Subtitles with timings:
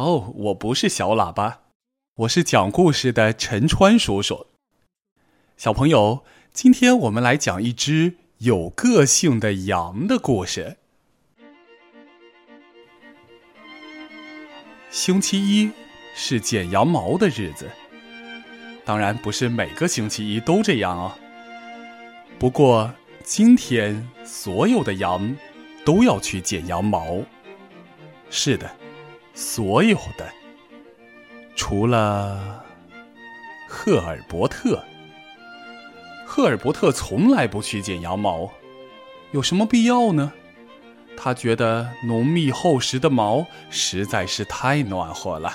[0.00, 1.60] 哦，我不是小喇叭，
[2.14, 4.46] 我是讲故事的陈川叔叔。
[5.58, 10.78] 小朋友，今天我们来讲一只有个性的羊的故事。
[14.88, 15.70] 星期一
[16.14, 17.68] 是剪羊毛的日子，
[18.86, 21.12] 当然不是每个星期一都这样哦。
[22.38, 22.90] 不过
[23.22, 25.36] 今天所有的羊
[25.84, 27.18] 都要去剪羊毛。
[28.30, 28.79] 是的。
[29.40, 30.30] 所有的，
[31.56, 32.62] 除了
[33.66, 34.84] 赫尔伯特。
[36.26, 38.50] 赫尔伯特从来不去剪羊毛，
[39.32, 40.30] 有什么必要呢？
[41.16, 45.54] 他觉得浓密厚实的毛实在是太暖和了。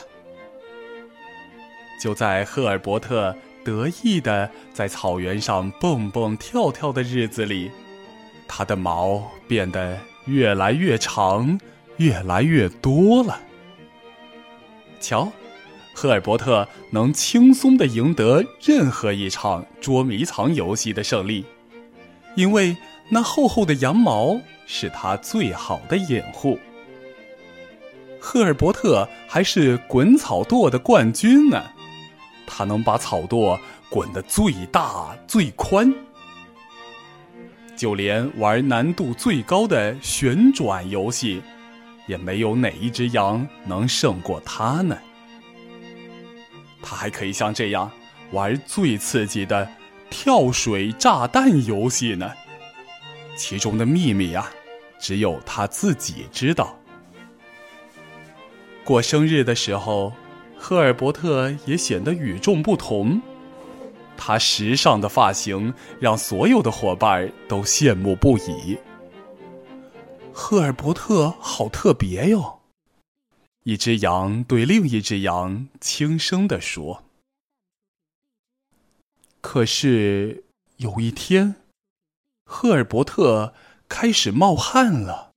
[2.01, 7.71] 就在赫尔伯特得意的在草原上蹦蹦跳跳的日子里，
[8.47, 11.59] 他的毛变得越来越长，
[11.97, 13.39] 越来越多了。
[15.05, 15.31] 瞧，
[15.93, 21.45] 赫尔伯特能轻松的赢得任何一场捉迷藏游戏的胜利，
[22.33, 22.75] 因为
[23.09, 26.57] 那厚厚的羊毛是他最好的掩护。
[28.19, 31.63] 赫尔伯特还是滚草垛的冠军呢，
[32.47, 35.93] 他能把草垛滚得最大最宽，
[37.77, 41.43] 就连玩难度最高的旋转游戏。
[42.07, 44.97] 也没有哪一只羊能胜过他呢。
[46.81, 47.91] 他还可以像这样
[48.31, 49.67] 玩最刺激的
[50.09, 52.31] 跳水炸弹游戏呢，
[53.35, 54.51] 其中的秘密啊，
[54.99, 56.77] 只有他自己知道。
[58.83, 60.13] 过生日的时候，
[60.57, 63.19] 赫尔伯特也显得与众不同。
[64.15, 68.77] 他时尚的发型让所有的伙伴都羡慕不已。
[70.47, 72.59] 赫尔伯特好特别哟！
[73.63, 77.03] 一只羊对另一只羊轻声地说。
[79.41, 80.43] 可是
[80.77, 81.55] 有一天，
[82.45, 83.55] 赫尔伯特
[83.89, 85.31] 开始冒汗了。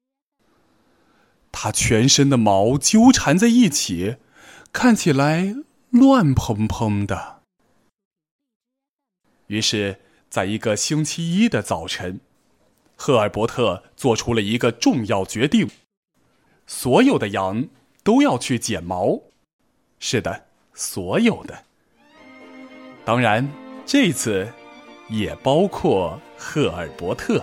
[1.51, 4.19] 他全身的毛纠缠在一起，
[4.75, 5.55] 看起来
[5.89, 7.41] 乱蓬蓬的。
[9.47, 12.21] 于是，在一个星期一的早晨。
[13.01, 15.71] 赫尔伯特做出了一个重要决定：
[16.67, 17.69] 所有的羊
[18.03, 19.21] 都要去剪毛。
[20.01, 21.63] 是的，所有的。
[23.05, 23.49] 当然，
[23.87, 24.53] 这次
[25.09, 27.41] 也包括赫尔伯特。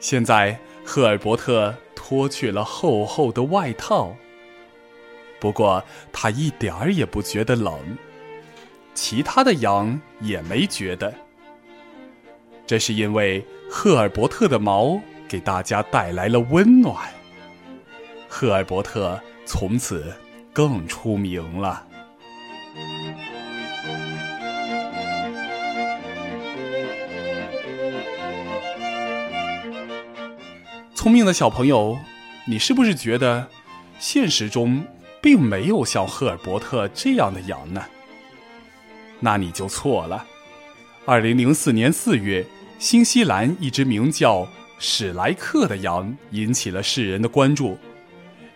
[0.00, 1.74] 现在，赫尔伯特。
[2.08, 4.14] 脱去了厚厚的外套。
[5.40, 7.98] 不过他一点儿也不觉得冷，
[8.94, 11.12] 其他的羊也没觉得。
[12.64, 17.08] 这是因为赫尔伯特的毛给大家带来了温暖。
[18.28, 20.14] 赫尔伯特从此
[20.52, 21.84] 更出名了。
[31.06, 31.96] 聪明的小朋友，
[32.46, 33.48] 你是不是觉得
[34.00, 34.84] 现实中
[35.22, 37.80] 并没有像赫尔伯特这样的羊呢？
[39.20, 40.26] 那你就错了。
[41.04, 42.44] 二零零四年四月，
[42.80, 44.48] 新西兰一只名叫
[44.80, 47.78] 史莱克的羊引起了世人的关注，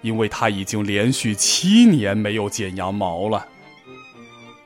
[0.03, 3.47] 因为它已经连续七年没有剪羊毛了。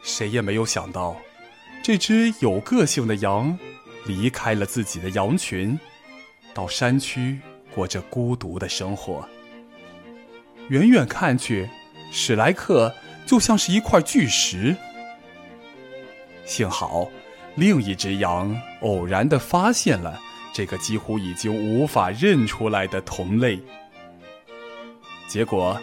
[0.02, 1.14] 谁也没有想到，
[1.82, 3.58] 这只有个性的羊
[4.06, 5.78] 离开了自己的羊群，
[6.54, 7.38] 到山区。
[7.74, 9.26] 过着孤独的生活。
[10.68, 11.68] 远远看去，
[12.10, 12.94] 史莱克
[13.26, 14.74] 就像是一块巨石。
[16.46, 17.08] 幸好，
[17.54, 20.20] 另一只羊偶然的发现了
[20.54, 23.60] 这个几乎已经无法认出来的同类。
[25.26, 25.80] 结果，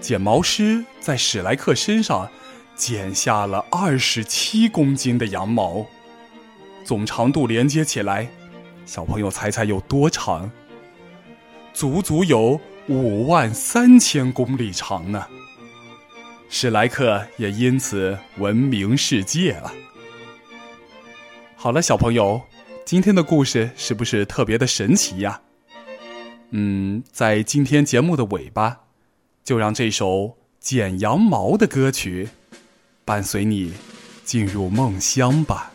[0.00, 2.28] 剪毛师在史莱克身上
[2.74, 5.86] 剪下了二十七公斤的羊毛，
[6.84, 8.28] 总长度连接起来，
[8.86, 10.50] 小朋友猜猜有多长？
[11.74, 15.26] 足足有五万三千公里长呢，
[16.48, 19.72] 史莱克也因此闻名世界了。
[21.56, 22.40] 好了，小朋友，
[22.84, 25.40] 今天的故事是不是特别的神奇呀？
[26.50, 28.80] 嗯，在今天节目的尾巴，
[29.42, 32.28] 就让这首剪羊毛的歌曲
[33.04, 33.72] 伴随你
[34.24, 35.71] 进入梦乡吧。